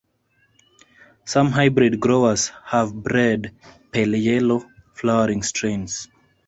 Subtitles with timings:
[1.25, 3.55] Some hybrid growers have bred
[3.91, 6.07] pale yellow-flowering strains.